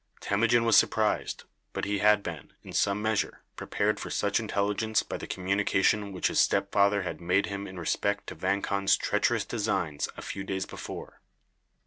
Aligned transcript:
Temujin 0.19 0.65
was 0.65 0.75
surprised; 0.75 1.43
but 1.73 1.85
he 1.85 1.99
had 1.99 2.23
been, 2.23 2.53
in 2.63 2.73
some 2.73 3.03
measure, 3.03 3.43
prepared 3.55 3.99
for 3.99 4.09
such 4.09 4.39
intelligence 4.39 5.03
by 5.03 5.15
the 5.17 5.27
communication 5.27 6.11
which 6.11 6.25
his 6.25 6.39
stepfather 6.39 7.03
had 7.03 7.21
made 7.21 7.45
him 7.45 7.67
in 7.67 7.77
respect 7.77 8.25
to 8.25 8.33
Vang 8.33 8.63
Khan's 8.63 8.97
treacherous 8.97 9.45
designs 9.45 10.09
a 10.17 10.23
few 10.23 10.43
days 10.43 10.65
before. 10.65 11.21